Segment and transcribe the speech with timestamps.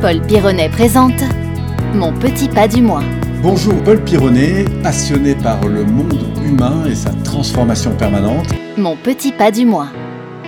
[0.00, 1.22] Paul Pironnet présente
[1.94, 3.02] Mon petit pas du mois.
[3.42, 8.46] Bonjour, Paul Pironnet, passionné par le monde humain et sa transformation permanente.
[8.76, 9.88] Mon petit pas du mois.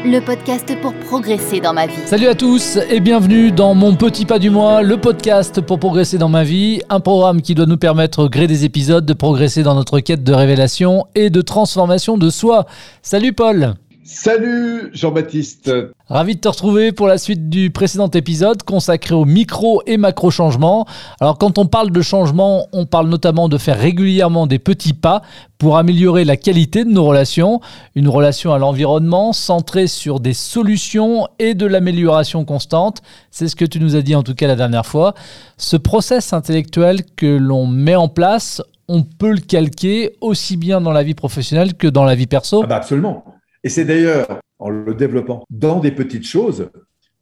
[0.04, 1.94] Le podcast pour progresser dans ma vie.
[2.04, 6.18] Salut à tous et bienvenue dans Mon Petit Pas du Mois, le podcast pour progresser
[6.18, 9.62] dans ma vie, un programme qui doit nous permettre, au gré des épisodes, de progresser
[9.62, 12.66] dans notre quête de révélation et de transformation de soi.
[13.02, 13.74] Salut Paul
[14.10, 15.70] Salut Jean-Baptiste.
[16.06, 20.30] Ravi de te retrouver pour la suite du précédent épisode consacré aux micro et macro
[20.30, 20.86] changements.
[21.20, 25.20] Alors quand on parle de changement, on parle notamment de faire régulièrement des petits pas
[25.58, 27.60] pour améliorer la qualité de nos relations,
[27.94, 33.02] une relation à l'environnement centrée sur des solutions et de l'amélioration constante.
[33.30, 35.12] C'est ce que tu nous as dit en tout cas la dernière fois.
[35.58, 40.92] Ce process intellectuel que l'on met en place, on peut le calquer aussi bien dans
[40.92, 42.62] la vie professionnelle que dans la vie perso.
[42.64, 43.22] Ah bah absolument.
[43.64, 46.70] Et c'est d'ailleurs en le développant dans des petites choses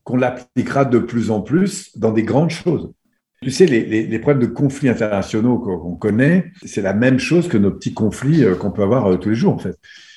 [0.05, 2.93] qu'on l'appliquera de plus en plus dans des grandes choses.
[3.43, 7.71] Tu sais, les, problèmes de conflits internationaux qu'on connaît, c'est la même chose que nos
[7.71, 9.77] petits conflits euh, qu'on peut avoir euh, tous les jours, en fait.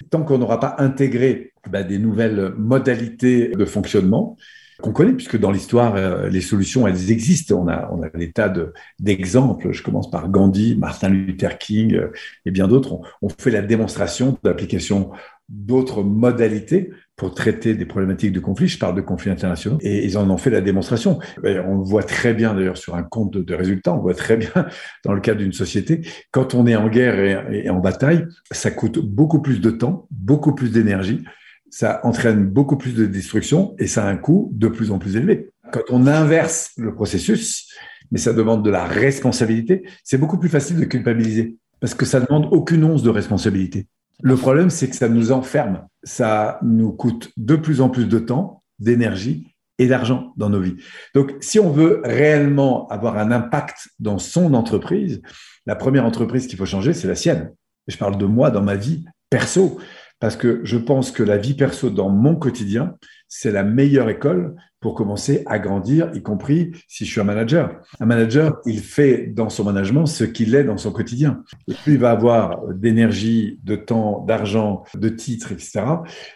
[0.10, 4.38] Tant qu'on n'aura pas intégré bah, des nouvelles modalités de fonctionnement,
[4.82, 7.62] qu'on connaît, puisque dans l'histoire, euh, les solutions, elles existent.
[7.62, 8.54] On a, on a des tas
[9.00, 9.74] d'exemples.
[9.74, 12.00] Je commence par Gandhi, Martin Luther King
[12.46, 13.02] et bien d'autres.
[13.22, 15.12] On, fait la démonstration d'application
[15.50, 18.68] d'autres modalités pour traiter des problématiques de conflit.
[18.68, 21.20] Je parle de conflits internationaux et ils en ont fait la démonstration.
[21.44, 23.94] On voit très bien d'ailleurs sur un compte de résultats.
[23.94, 24.52] On voit très bien
[25.06, 26.02] dans le cadre d'une société.
[26.32, 30.54] Quand on est en guerre et, en bataille, ça coûte beaucoup plus de temps, beaucoup
[30.54, 31.24] plus d'énergie.
[31.72, 35.18] Ça entraîne beaucoup plus de destruction et ça a un coût de plus en plus
[35.18, 35.50] élevé.
[35.72, 37.70] Quand on inverse le processus,
[38.12, 42.20] mais ça demande de la responsabilité, c'est beaucoup plus facile de culpabiliser parce que ça
[42.20, 43.88] demande aucune once de responsabilité.
[44.22, 45.88] Le problème, c'est que ça nous enferme.
[46.04, 50.76] Ça nous coûte de plus en plus de temps, d'énergie et d'argent dans nos vies.
[51.16, 55.22] Donc, si on veut réellement avoir un impact dans son entreprise,
[55.66, 57.54] la première entreprise qu'il faut changer, c'est la sienne.
[57.88, 59.80] Je parle de moi dans ma vie perso,
[60.20, 62.96] parce que je pense que la vie perso dans mon quotidien,
[63.28, 67.82] c'est la meilleure école pour commencer à grandir, y compris si je suis un manager.
[68.00, 71.44] Un manager, il fait dans son management ce qu'il est dans son quotidien.
[71.84, 75.82] Plus il va avoir d'énergie, de temps, d'argent, de titres, etc.,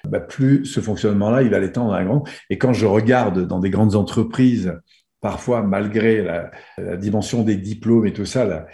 [0.10, 2.28] bah, plus ce fonctionnement-là, il va l'étendre à un grand.
[2.50, 4.74] Et quand je regarde dans des grandes entreprises,
[5.22, 6.52] parfois malgré la,
[6.98, 8.68] dimension des diplômes et tout ça,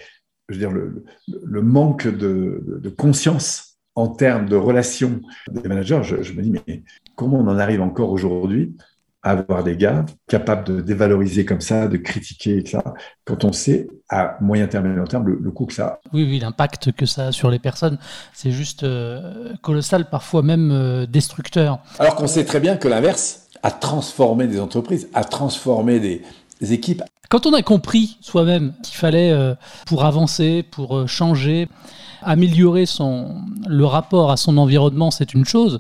[0.50, 6.34] je veux dire, le, manque de, conscience en termes de relations des managers, je, je
[6.34, 6.84] me dis, mais
[7.16, 8.76] comment on en arrive encore aujourd'hui
[9.22, 12.80] avoir des gars capables de dévaloriser comme ça, de critiquer, etc.,
[13.26, 16.00] quand on sait à moyen terme et long terme le, coût que ça a.
[16.14, 17.98] Oui, oui, l'impact que ça a sur les personnes,
[18.34, 21.80] c'est juste euh, colossal, parfois même euh, destructeur.
[22.00, 26.22] Alors qu'on sait très bien que l'inverse a transformé des entreprises, a transformé des,
[26.62, 27.04] équipes.
[27.30, 31.68] Quand on a compris soi-même qu'il fallait, euh, pour avancer, pour changer,
[32.22, 35.80] améliorer son, le rapport à son environnement, c'est une chose.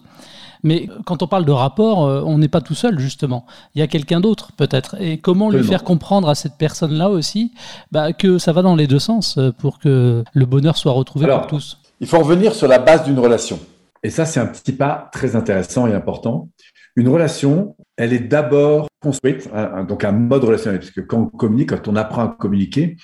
[0.63, 3.45] Mais quand on parle de rapport, euh, on n'est pas tout seul, justement.
[3.75, 4.99] Il y a quelqu'un d'autre, peut-être.
[4.99, 7.53] Et comment lui faire comprendre à cette personne-là aussi
[7.91, 11.27] bah, que ça va dans les deux sens euh, pour que le bonheur soit retrouvé
[11.27, 11.77] pour tous?
[12.01, 13.59] Il faut revenir sur la base d'une relation.
[14.03, 16.49] Et ça, c'est un petit pas très intéressant et important.
[16.95, 21.25] Une relation, elle est d'abord construite, hein, donc un mode relationnel, parce que quand on
[21.25, 22.97] communique, quand on apprend à communiquer,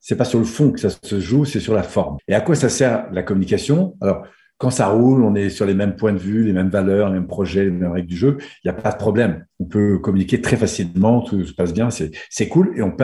[0.00, 2.16] c'est pas sur le fond que ça se joue, c'est sur la forme.
[2.28, 3.94] Et à quoi ça sert la communication?
[4.00, 4.24] Alors,
[4.58, 7.14] quand ça roule, on est sur les mêmes points de vue, les mêmes valeurs, les
[7.14, 8.38] mêmes projets, les mêmes règles du jeu.
[8.64, 9.44] Il n'y a pas de problème.
[9.58, 12.96] On peut communiquer très facilement, tout se passe bien, c'est cool et on,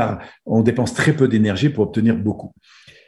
[0.47, 2.53] on dépense très peu d'énergie pour obtenir beaucoup.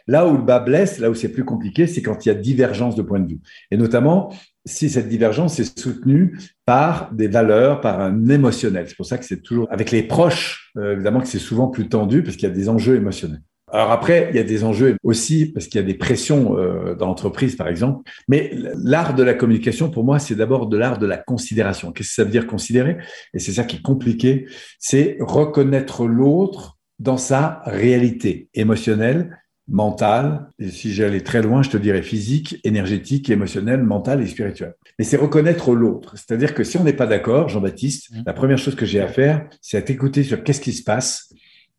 [0.08, 2.34] Là où le bas blesse, là où c'est plus compliqué, c'est quand il y a
[2.34, 3.40] divergence de points de vue.
[3.70, 4.34] Et notamment,
[4.66, 8.86] si cette divergence est soutenue par des valeurs, par un émotionnel.
[8.88, 11.88] C'est pour ça que c'est toujours avec les proches, euh, évidemment que c'est souvent plus
[11.88, 13.42] tendu parce qu'il y a des enjeux émotionnels.
[13.72, 16.94] Alors après, il y a des enjeux aussi parce qu'il y a des pressions euh,
[16.94, 18.10] dans l'entreprise, par exemple.
[18.28, 21.92] Mais l'art de la communication, pour moi, c'est d'abord de l'art de la considération.
[21.92, 22.96] Qu'est-ce que ça veut dire considérer?
[23.32, 24.46] Et c'est ça qui est compliqué.
[24.78, 29.38] C'est reconnaître l'autre dans sa réalité émotionnelle,
[29.70, 30.48] mentale.
[30.58, 34.74] Et si j'allais très loin, je te dirais physique, énergétique, émotionnelle, mentale et spirituelle.
[34.98, 36.14] Mais c'est reconnaître l'autre.
[36.16, 38.22] C'est-à-dire que si on n'est pas d'accord, Jean-Baptiste, mmh.
[38.26, 41.32] la première chose que j'ai à faire, c'est à t'écouter sur qu'est-ce qui se passe,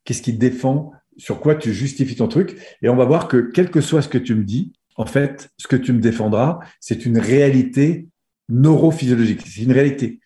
[0.05, 2.57] qu'est-ce qui défend sur quoi tu justifies ton truc.
[2.81, 5.49] Et on va voir que quel que soit ce que tu me dis, en fait,
[5.57, 8.07] ce que tu me défendras, c'est une réalité
[8.49, 9.41] neurophysiologique.
[9.45, 10.19] C'est une réalité.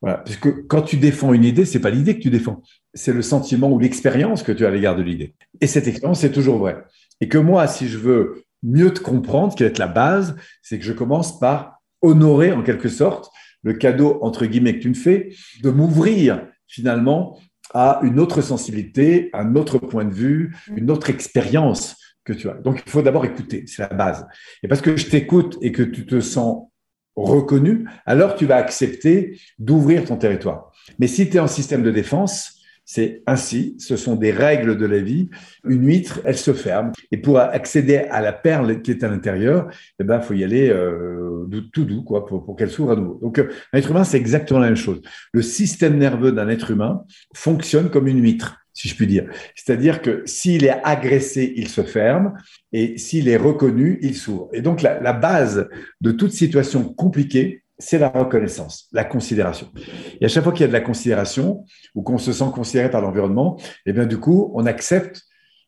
[0.00, 0.18] Voilà.
[0.18, 2.60] Parce que quand tu défends une idée, c'est pas l'idée que tu défends.
[2.92, 5.34] C'est le sentiment ou l'expérience que tu as à l'égard de l'idée.
[5.60, 6.76] Et cette expérience, c'est toujours vrai.
[7.22, 10.84] Et que moi, si je veux mieux te comprendre, qui est la base, c'est que
[10.84, 13.30] je commence par honorer en quelque sorte
[13.62, 15.32] le cadeau, entre guillemets, que tu me fais,
[15.62, 17.38] de m'ouvrir finalement
[17.74, 22.54] a une autre sensibilité, un autre point de vue, une autre expérience que tu as.
[22.54, 24.26] Donc, il faut d'abord écouter, c'est la base.
[24.64, 26.70] Et parce que je t'écoute et que tu te sens
[27.14, 30.72] reconnu, alors tu vas accepter d'ouvrir ton territoire.
[30.98, 34.86] Mais si tu es en système de défense, c'est ainsi, ce sont des règles de
[34.86, 35.30] la vie.
[35.64, 36.92] Une huître, elle se ferme.
[37.10, 39.68] Et pour accéder à la perle qui est à l'intérieur,
[39.98, 43.18] eh ben, faut y aller euh, tout doux, quoi, pour, qu'elle s'ouvre à nouveau.
[43.22, 45.00] Donc, un être humain, c'est exactement la même chose.
[45.32, 49.28] Le système nerveux d'un être humain fonctionne comme une huître si je puis dire.
[49.54, 52.34] C'est-à-dire que s'il est agressé, il se ferme,
[52.72, 54.48] et s'il est reconnu, il s'ouvre.
[54.52, 55.68] Et donc la, base
[56.00, 59.68] de toute situation compliquée, c'est la reconnaissance, la considération.
[60.20, 61.64] Et à chaque fois qu'il y a de la considération
[61.94, 65.22] ou qu'on se sent considéré par l'environnement, eh bien du coup, on accepte,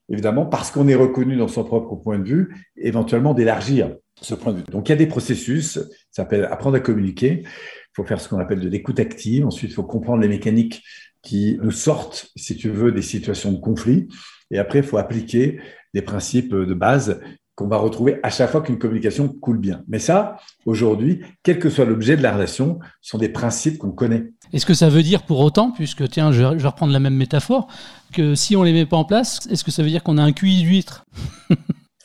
[0.09, 4.53] évidemment, parce qu'on est reconnu dans son propre point de vue, éventuellement d'élargir ce point
[4.53, 4.63] de vue.
[4.71, 7.43] Donc il y a des processus, ça s'appelle apprendre à communiquer.
[7.43, 9.45] Il faut faire ce qu'on appelle de l'écoute active.
[9.45, 10.83] Ensuite, il faut comprendre les mécaniques
[11.21, 14.07] qui nous sortent, si tu veux, des situations de conflit.
[14.51, 15.59] Et après, il faut appliquer
[15.93, 17.19] des principes de base
[17.55, 19.83] qu'on va retrouver à chaque fois qu'une communication coule bien.
[19.87, 24.31] Mais ça, aujourd'hui, quel que soit l'objet de la relation, sont des principes qu'on connaît.
[24.53, 27.67] Est-ce que ça veut dire pour autant, puisque tiens, je vais reprendre la même métaphore,
[28.13, 30.23] que si on les met pas en place, est-ce que ça veut dire qu'on a
[30.23, 31.05] un QI d'huître?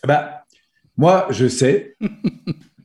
[0.07, 0.45] Bah,
[0.97, 1.97] Moi, je sais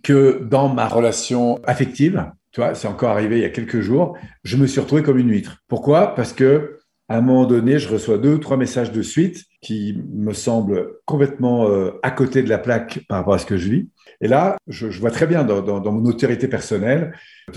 [0.04, 4.18] que dans ma relation affective, tu vois, c'est encore arrivé il y a quelques jours,
[4.44, 5.58] je me suis retrouvé comme une huître.
[5.68, 6.16] Pourquoi?
[6.16, 10.02] Parce que à un moment donné, je reçois deux ou trois messages de suite qui
[10.12, 13.69] me semblent complètement euh, à côté de la plaque par rapport à ce que je
[13.69, 13.90] vis.
[14.22, 17.16] Et là, je, vois très bien dans, mon autorité personnelle,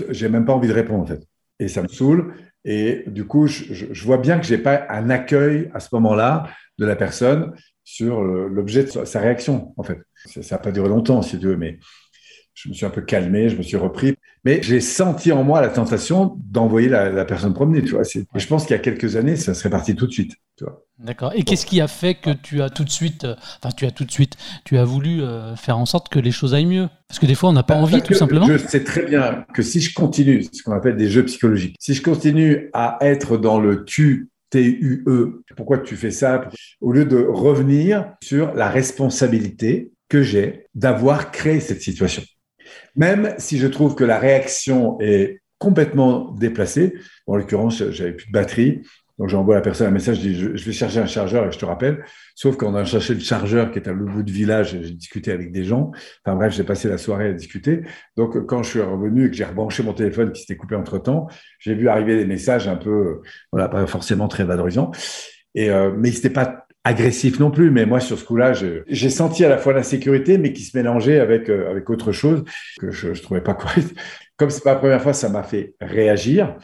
[0.09, 1.23] j'ai même pas envie de répondre en fait.
[1.59, 2.35] Et ça me saoule.
[2.63, 6.49] Et du coup, je, je vois bien que j'ai pas un accueil à ce moment-là
[6.77, 7.53] de la personne
[7.83, 9.99] sur l'objet de sa réaction en fait.
[10.25, 11.79] Ça n'a pas duré longtemps si tu veux, mais
[12.53, 14.15] je me suis un peu calmé, je me suis repris.
[14.45, 18.03] Mais j'ai senti en moi la tentation d'envoyer la, personne promener, tu vois.
[18.15, 20.63] Et je pense qu'il y a quelques années, ça serait parti tout de suite, tu
[20.63, 20.83] vois.
[20.97, 21.31] D'accord.
[21.35, 23.91] Et qu'est-ce qui a fait que tu as tout de suite, euh, enfin, tu as
[23.91, 26.89] tout de suite, tu as voulu euh, faire en sorte que les choses aillent mieux?
[27.07, 28.45] Parce que des fois, on n'a pas envie, tout simplement.
[28.45, 31.93] Je sais très bien que si je continue, ce qu'on appelle des jeux psychologiques, si
[31.93, 36.49] je continue à être dans le tu, T-U-E, pourquoi tu fais ça?
[36.81, 42.23] Au lieu de revenir sur la responsabilité que j'ai d'avoir créé cette situation.
[42.95, 46.93] Même si je trouve que la réaction est complètement déplacée,
[47.27, 48.81] en l'occurrence, j'avais plus de batterie,
[49.19, 51.51] donc j'envoie à la personne un message, je dis je, vais chercher un chargeur et
[51.51, 52.05] je te rappelle.
[52.35, 55.33] Sauf qu'on a cherché le chargeur qui est à l'autre bout du village, j'ai discuté
[55.33, 55.91] avec des gens.
[56.23, 57.81] Enfin bref, j'ai passé la soirée à discuter.
[58.15, 60.99] Donc quand je suis revenu et que j'ai rebranché mon téléphone qui s'était coupé entre
[60.99, 61.27] temps,
[61.59, 63.19] j'ai vu arriver des messages un peu,
[63.51, 64.91] voilà, pas forcément très valorisants.
[65.53, 69.43] Et euh, mais c'était pas agressif non plus, mais moi sur ce coup-là, j'ai senti
[69.45, 72.43] à la fois l'insécurité, mais qui se mélangeait avec euh, avec autre chose
[72.79, 73.93] que je, je trouvais pas correct.
[74.37, 76.55] Comme c'est pas la première fois, ça m'a fait réagir.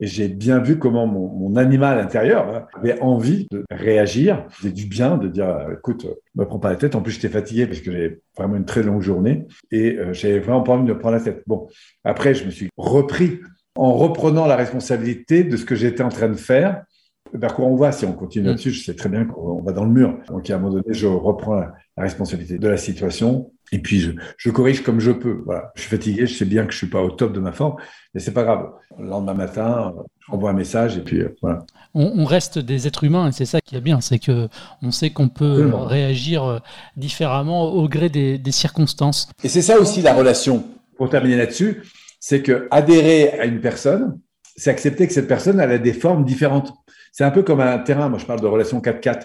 [0.00, 4.86] Et j'ai bien vu comment mon, animal intérieur hein, avait envie de réagir, c'était du
[4.86, 6.96] bien, de dire écoute, me prends pas la tête.
[6.96, 10.40] En plus, j'étais fatigué parce que j'ai vraiment une très longue journée et euh, j'avais
[10.40, 11.44] vraiment pas envie de me prendre la tête.
[11.46, 11.68] Bon,
[12.02, 13.38] après, je me suis repris
[13.76, 16.82] en reprenant la responsabilité de ce que j'étais en train de faire
[17.32, 18.48] vers quoi on va si on continue mm.
[18.48, 18.70] là-dessus.
[18.70, 20.18] Je sais très bien qu'on va dans le mur.
[20.28, 24.12] Donc, à un moment donné, je reprends la, responsabilité de la situation et puis je,
[24.38, 25.42] je, corrige comme je peux.
[25.44, 25.72] Voilà.
[25.74, 27.76] Je suis fatigué, je sais bien que je suis pas au top de ma forme,
[28.14, 28.70] mais c'est pas grave.
[28.98, 31.64] Le lendemain matin, je envoie un message et puis euh, voilà.
[31.94, 34.48] On, reste des êtres humains et c'est ça qui est bien, c'est que
[34.80, 36.58] on sait qu'on peut réagir euh,
[36.96, 39.28] différemment au gré des, des circonstances.
[39.44, 40.64] Et c'est ça aussi la relation.
[40.96, 41.82] Pour terminer là-dessus,
[42.20, 44.18] c'est que adhérer à une personne,
[44.56, 46.72] c'est accepter que cette personne elle a des formes différentes.
[47.12, 48.08] C'est un peu comme un terrain.
[48.08, 49.24] Moi, je parle de relation 4-4.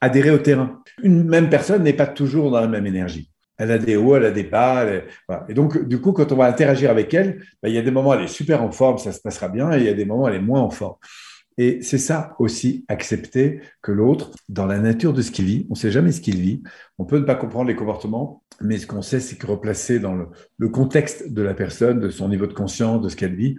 [0.00, 0.82] Adhérer au terrain.
[1.02, 3.30] Une même personne n'est pas toujours dans la même énergie.
[3.58, 4.84] Elle a des hauts, elle a des bas.
[5.48, 7.92] Et donc, du coup, quand on va interagir avec elle, ben, il y a des
[7.92, 10.04] moments, elle est super en forme, ça se passera bien, et il y a des
[10.04, 10.96] moments, elle est moins en forme.
[11.58, 15.74] Et c'est ça aussi, accepter que l'autre, dans la nature de ce qu'il vit, on
[15.74, 16.62] ne sait jamais ce qu'il vit,
[16.98, 20.14] on peut ne pas comprendre les comportements, mais ce qu'on sait, c'est que replacer dans
[20.58, 23.56] le, contexte de la personne, de son niveau de conscience, de ce qu'elle vit,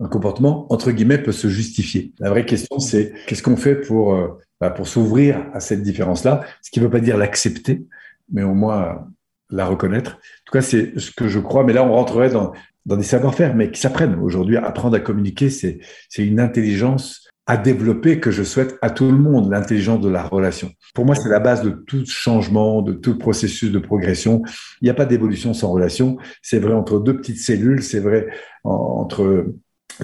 [0.00, 2.12] un comportement, entre guillemets, peut se justifier.
[2.18, 6.44] La vraie question, c'est qu'est-ce qu'on fait pour, euh, bah, pour s'ouvrir à cette différence-là,
[6.62, 7.84] ce qui ne veut pas dire l'accepter,
[8.32, 9.06] mais au moins
[9.50, 10.12] la reconnaître.
[10.12, 12.52] En tout cas, c'est ce que je crois, mais là, on rentrerait dans,
[12.86, 14.16] dans des savoir-faire, mais qui s'apprennent.
[14.16, 15.80] Aujourd'hui, apprendre à communiquer, c'est
[16.18, 20.70] une intelligence à développer que je souhaite à tout le monde, l'intelligence de la relation.
[20.94, 24.42] Pour moi, c'est la base de tout changement, de tout processus de progression.
[24.82, 26.18] Il n'y a pas d'évolution sans relation.
[26.42, 28.28] C'est vrai entre deux petites cellules, c'est vrai
[28.64, 29.46] entre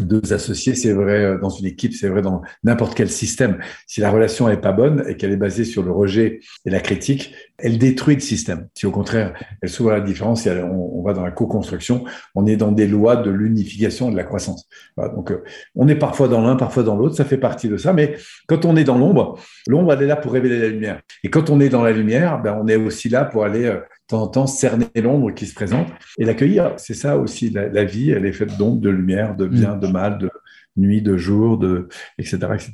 [0.01, 3.59] deux associés, c'est vrai euh, dans une équipe, c'est vrai dans n'importe quel système.
[3.87, 6.81] Si la relation n'est pas bonne et qu'elle est basée sur le rejet et la
[6.81, 8.69] critique, elle détruit le système.
[8.75, 12.47] Si au contraire, elle s'ouvre à la différence, et on, va dans la co-construction, on
[12.47, 14.67] est dans des lois de l'unification et de la croissance.
[14.97, 15.43] donc, euh,
[15.77, 17.93] on est parfois dans l'un, parfois dans l'autre, ça fait partie de ça.
[17.93, 21.01] Mais quand on est dans l'ombre, l'ombre, elle est là pour révéler la lumière.
[21.23, 23.75] Et quand on est dans la lumière, ben, on est aussi là pour aller euh,
[23.77, 26.75] de temps en temps cerner l'ombre qui se présente et l'accueillir.
[26.77, 30.19] C'est ça aussi, la, vie, elle est faite d'ombre, de lumière, de bien, de mal,
[30.19, 30.31] de
[30.77, 32.73] nuit, de jour, de, etc., etc.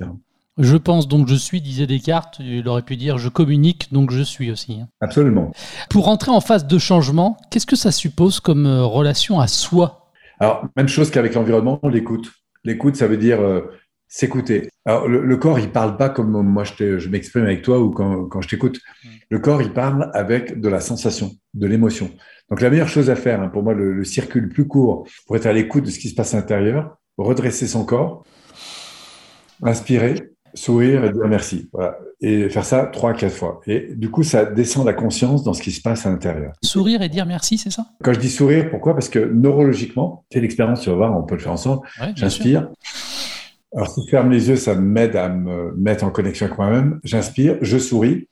[0.60, 2.36] Je pense donc je suis, disait Descartes.
[2.40, 4.80] Il aurait pu dire je communique donc je suis aussi.
[4.80, 4.88] Hein.
[5.00, 5.50] Absolument.
[5.88, 10.10] Pour entrer en phase de changement, qu'est-ce que ça suppose comme euh, relation à soi?
[10.38, 12.30] Alors, même chose qu'avec l'environnement, l'écoute.
[12.64, 13.62] L'écoute, ça veut dire euh,
[14.08, 14.68] s'écouter.
[14.84, 18.26] Alors, le, corps, il parle pas comme moi je, je m'exprime avec toi ou quand,
[18.26, 18.80] quand je t'écoute.
[19.04, 19.08] Mm.
[19.30, 22.10] Le corps, il parle avec de la sensation, de l'émotion.
[22.50, 25.06] Donc, la meilleure chose à faire, hein, pour moi, le, le circuit le plus court
[25.26, 28.24] pour être à l'écoute de ce qui se passe à l'intérieur, redresser son corps,
[29.62, 31.68] inspirer, sourire et dire merci.
[31.72, 31.98] Voilà.
[32.20, 33.60] Et faire ça trois, quatre fois.
[33.66, 36.52] Et du coup, ça descend la conscience dans ce qui se passe à l'intérieur.
[36.62, 37.86] Sourire et dire merci, c'est ça?
[38.02, 38.94] Quand je dis sourire, pourquoi?
[38.94, 41.86] Parce que neurologiquement, c'est l'expérience, tu vas voir, on peut le faire ensemble.
[42.16, 42.68] J'inspire.
[43.72, 47.00] Alors, si je ferme les yeux, ça m'aide à me mettre en connexion avec moi-même.
[47.04, 48.28] J'inspire, je souris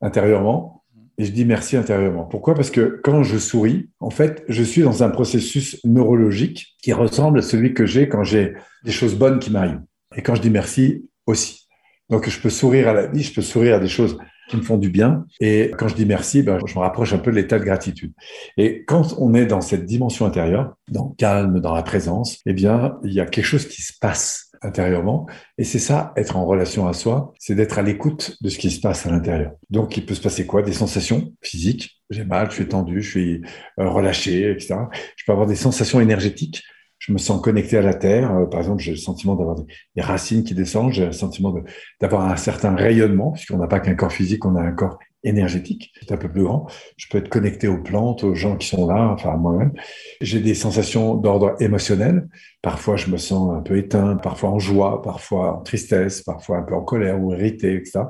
[0.00, 0.84] intérieurement
[1.16, 2.24] et je dis merci intérieurement.
[2.24, 2.54] Pourquoi?
[2.54, 7.38] Parce que quand je souris, en fait, je suis dans un processus neurologique qui ressemble
[7.38, 9.80] à celui que j'ai quand j'ai des choses bonnes qui m'arrivent.
[10.14, 11.68] Et quand je dis merci, aussi.
[12.10, 14.18] Donc, je peux sourire à la vie, je peux sourire à des choses
[14.48, 15.26] qui me font du bien.
[15.40, 18.14] Et quand je dis merci, ben, je me rapproche un peu de l'état de gratitude.
[18.56, 22.54] Et quand on est dans cette dimension intérieure, dans le calme, dans la présence, eh
[22.54, 25.26] bien, il y a quelque chose qui se passe intérieurement.
[25.58, 28.70] Et c'est ça, être en relation à soi, c'est d'être à l'écoute de ce qui
[28.70, 29.52] se passe à l'intérieur.
[29.68, 30.62] Donc, il peut se passer quoi?
[30.62, 32.00] Des sensations physiques.
[32.10, 33.42] J'ai mal, je suis tendu, je suis
[33.78, 34.76] euh, relâché, etc.
[35.16, 36.62] Je peux avoir des sensations énergétiques
[36.98, 38.34] je me sens connecté à la terre.
[38.34, 41.54] Euh, par exemple, j'ai le sentiment d'avoir des, racines qui descendent, j'ai le sentiment
[42.00, 45.92] d'avoir un certain rayonnement, puisqu'on n'a pas qu'un corps physique, on a un corps énergétique,
[45.98, 46.68] qui est un peu plus grand.
[46.96, 49.72] Je peux être connecté aux plantes, aux gens qui sont là, enfin à moi-même.
[50.20, 52.28] J'ai des sensations d'ordre émotionnel.
[52.60, 56.62] Parfois, je me sens un peu éteint, parfois en joie, parfois en tristesse, parfois un
[56.62, 58.00] peu en colère ou irrité, etc.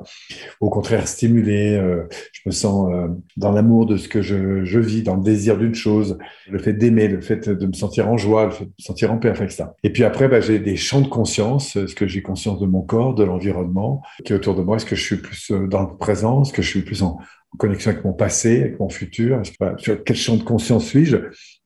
[0.59, 1.75] Au contraire, stimulé.
[1.75, 5.55] Euh, je me sens euh, dans l'amour de ce que je, vis, dans le désir
[5.55, 6.17] d'une chose,
[6.49, 9.13] le fait d'aimer, le fait de me sentir en joie, le fait de me sentir
[9.13, 9.65] en paix, etc.
[9.83, 11.75] Et puis après, bah, j'ai des champs de conscience.
[11.75, 14.85] Est-ce que j'ai conscience de mon corps, de l'environnement qui est autour de moi Est-ce
[14.87, 16.41] que je suis plus euh, dans le présent?
[16.41, 17.19] Est-ce que je suis plus en,
[17.59, 19.43] connexion avec mon passé, avec mon futur?
[19.77, 21.17] Sur quel champ de conscience suis-je?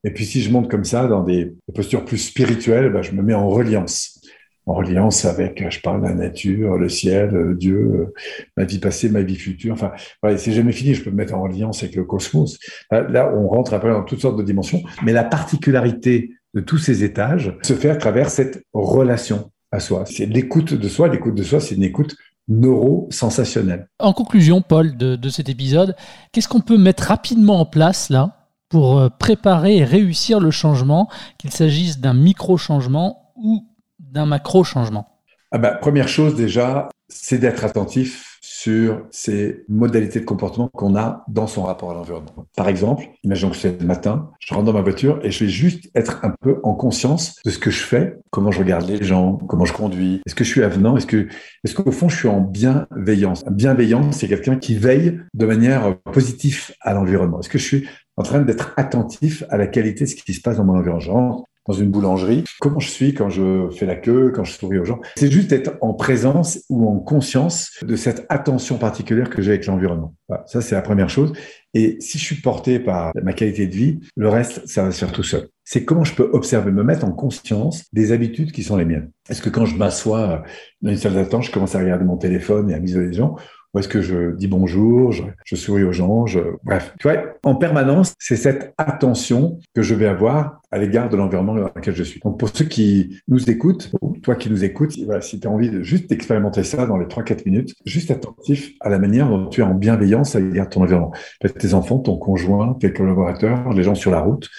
[0.03, 3.21] Et puis si je monte comme ça dans des, postures plus spirituelles, ben, je me
[3.21, 4.19] mets en reliance.
[4.65, 8.13] En reliance avec, je parle de la nature, le ciel, Dieu,
[8.55, 9.73] ma vie passée, ma vie future.
[9.73, 9.91] Enfin,
[10.37, 12.57] c'est jamais fini, je peux me mettre en reliance avec le cosmos.
[12.89, 14.81] Là, on rentre après dans toutes sortes de dimensions.
[15.03, 20.05] Mais la particularité de tous ces étages se fait à travers cette relation à soi.
[20.05, 21.09] C'est l'écoute de soi.
[21.09, 22.15] L'écoute de soi, c'est une écoute
[22.47, 23.87] neuro-sensationnel.
[23.99, 25.95] En conclusion, Paul, de, cet épisode,
[26.31, 28.42] qu'est-ce qu'on peut mettre rapidement en place là
[28.73, 33.67] pour euh, préparer et réussir le changement, qu'il s'agisse d'un micro-changement ou
[33.99, 35.07] d'un macro-changement
[35.51, 41.23] ah bah, Première chose déjà, c'est d'être attentif sur ces modalités de comportement qu'on a
[41.27, 42.47] dans son rapport à l'environnement.
[42.57, 45.49] Par exemple, imaginons que c'est le matin, je rentre dans ma voiture et je vais
[45.49, 49.03] juste être un peu en conscience de ce que je fais, comment je regarde les
[49.03, 51.27] gens, comment je conduis, est-ce que je suis avenant, est-ce que,
[51.63, 53.43] est-ce qu'au fond je suis en bienveillance?
[53.49, 57.39] Bienveillance, c'est quelqu'un qui veille de manière positive à l'environnement.
[57.39, 60.41] Est-ce que je suis en train d'être attentif à la qualité de ce qui se
[60.41, 64.31] passe dans mon environnement dans une boulangerie, comment je suis quand je fais la queue,
[64.35, 64.99] quand je souris aux gens.
[65.15, 69.65] C'est juste être en présence ou en conscience de cette attention particulière que j'ai avec
[69.65, 70.13] l'environnement.
[70.45, 71.31] ça, c'est la première chose.
[71.73, 74.99] Et si je suis porté par ma qualité de vie, le reste, ça va se
[74.99, 75.47] faire tout seul.
[75.63, 79.09] C'est comment je peux observer, me mettre en conscience des habitudes qui sont les miennes.
[79.29, 80.43] Est-ce que quand je m'assois
[80.81, 83.37] dans une salle d'attente, je commence à regarder mon téléphone et à m'isoler des gens
[83.79, 86.25] est-ce que je dis bonjour, je, souris aux gens,
[86.63, 86.93] bref.
[86.99, 91.55] Tu vois, en permanence, c'est cette attention que je vais avoir à l'égard de l'environnement
[91.55, 92.19] dans lequel je suis.
[92.19, 95.51] Donc pour ceux qui nous écoutent, ou toi qui nous écoutes, voilà, si tu as
[95.51, 99.47] envie de juste expérimenter ça dans les 3-4 minutes, juste attentif à la manière dont
[99.47, 101.13] tu es en bienveillance à l'égard de ton environnement.
[101.39, 104.49] Peut-être tes enfants, ton conjoint, tes collaborateurs, les gens sur la route,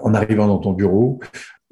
[0.00, 1.20] en arrivant dans ton bureau,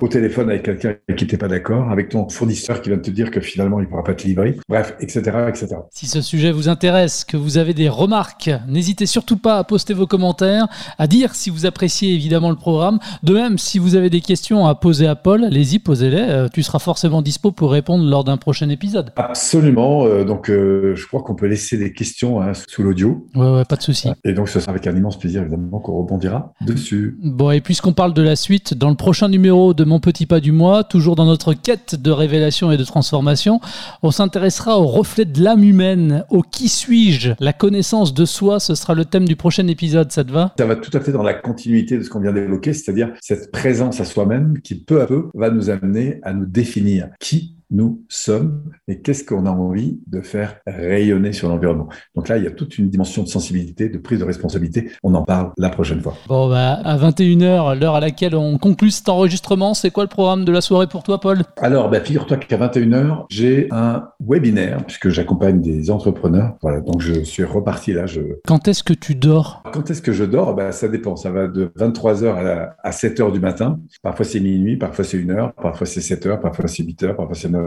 [0.02, 3.30] au téléphone avec quelqu'un qui n'était pas d'accord, avec ton fournisseur qui va te dire
[3.30, 5.68] que finalement il ne pourra pas te livrer, bref, etc., etc.
[5.92, 9.94] Si ce sujet vous intéresse, que vous avez des remarques, n'hésitez surtout pas à poster
[9.94, 10.66] vos commentaires,
[10.98, 12.98] à dire si vous appréciez évidemment le programme.
[13.22, 16.16] De même, si vous avez des questions à poser à Paul, allez-y, posez-les.
[16.18, 19.12] Euh, tu seras forcément dispo pour répondre lors d'un prochain épisode.
[19.14, 20.04] Absolument.
[20.06, 23.28] Euh, donc, euh, je crois qu'on peut laisser des questions hein, sous l'audio.
[23.36, 24.08] Ouais, ouais, pas de souci.
[24.24, 27.16] Et donc, ce sera avec un immense plaisir évidemment qu'on rebondira dessus.
[27.22, 30.52] Bon, et puisqu'on parle de la suite, dans le prochain numéro de petit pas du
[30.52, 33.60] mois, toujours dans notre quête de révélation et de transformation.
[34.02, 37.32] On s'intéressera au reflet de l'âme humaine, au qui suis-je.
[37.40, 40.54] La connaissance de soi, ce sera le thème du prochain épisode, ça te va?
[40.58, 43.50] Ça va tout à fait dans la continuité de ce qu'on vient d'évoquer, c'est-à-dire cette
[43.52, 48.04] présence à soi-même qui peu à peu va nous amener à nous définir qui nous
[48.08, 51.88] sommes et qu'est-ce qu'on a envie de faire rayonner sur l'environnement?
[52.14, 54.90] Donc là, il y a toute une dimension de sensibilité, de prise de responsabilité.
[55.02, 56.14] On en parle la prochaine fois.
[56.28, 60.44] Bon, bah, à 21h, l'heure à laquelle on conclut cet enregistrement, c'est quoi le programme
[60.44, 61.42] de la soirée pour toi, Paul?
[61.56, 66.56] Alors, bah, figure-toi qu'à 21h, j'ai un webinaire puisque j'accompagne des entrepreneurs.
[66.62, 68.06] Voilà, donc je suis reparti là.
[68.06, 68.20] Je...
[68.46, 69.62] Quand est-ce que tu dors?
[69.72, 70.54] Quand est-ce que je dors?
[70.54, 71.16] Bah, Ça dépend.
[71.16, 73.80] Ça va de 23h à, à 7h du matin.
[74.02, 77.61] Parfois, c'est minuit, parfois, c'est 1h, parfois, c'est 7h, parfois, c'est 8h, parfois, c'est 9h.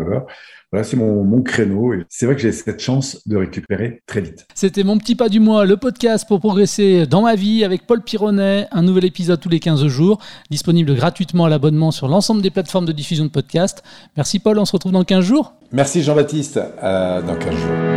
[0.71, 4.21] Voilà, c'est mon, mon, créneau et c'est vrai que j'ai cette chance de récupérer très
[4.21, 4.45] vite.
[4.53, 8.01] C'était mon petit pas du mois, le podcast pour progresser dans ma vie avec Paul
[8.01, 8.67] Pironnet.
[8.71, 12.85] Un nouvel épisode tous les 15 jours, disponible gratuitement à l'abonnement sur l'ensemble des plateformes
[12.85, 13.83] de diffusion de podcasts.
[14.17, 15.53] Merci Paul, on se retrouve dans 15 jours.
[15.71, 17.95] Merci Jean-Baptiste, dans 15 jours.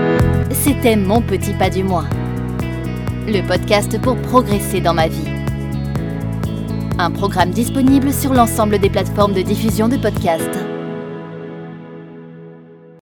[0.50, 2.04] C'était mon petit pas du mois,
[3.26, 5.28] le podcast pour progresser dans ma vie.
[6.98, 10.77] Un programme disponible sur l'ensemble des plateformes de diffusion de podcasts.